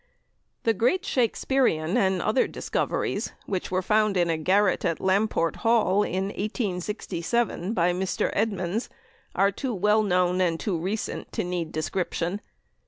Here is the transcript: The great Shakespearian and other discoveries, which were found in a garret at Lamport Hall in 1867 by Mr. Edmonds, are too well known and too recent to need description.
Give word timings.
The 0.63 0.73
great 0.73 1.05
Shakespearian 1.05 1.95
and 1.95 2.23
other 2.23 2.47
discoveries, 2.47 3.33
which 3.45 3.69
were 3.69 3.83
found 3.83 4.17
in 4.17 4.31
a 4.31 4.37
garret 4.39 4.83
at 4.83 4.99
Lamport 4.99 5.57
Hall 5.57 6.01
in 6.01 6.29
1867 6.29 7.75
by 7.75 7.93
Mr. 7.93 8.31
Edmonds, 8.33 8.89
are 9.35 9.51
too 9.51 9.75
well 9.75 10.01
known 10.01 10.41
and 10.41 10.59
too 10.59 10.75
recent 10.79 11.31
to 11.33 11.43
need 11.43 11.71
description. 11.71 12.41